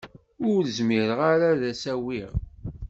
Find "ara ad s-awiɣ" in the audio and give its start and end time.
1.31-2.31